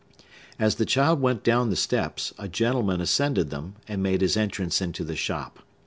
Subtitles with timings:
[0.57, 4.81] As the child went down the steps, a gentleman ascended them, and made his entrance
[4.81, 5.59] into the shop.